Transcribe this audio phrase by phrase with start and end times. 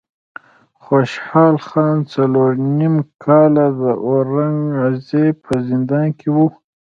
[0.83, 4.59] خوشحال خان څلور نیم کاله د اورنګ
[5.07, 6.37] زیب په زندان کې و.